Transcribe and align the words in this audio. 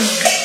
Okay. 0.00 0.37